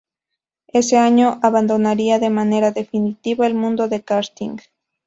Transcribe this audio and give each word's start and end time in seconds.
Ese 0.69 0.97
año 0.97 1.39
abandonaría 1.43 2.17
de 2.17 2.31
manera 2.31 2.71
definitiva 2.71 3.45
el 3.45 3.53
mundo 3.53 3.87
del 3.87 4.03
karting. 4.03 4.57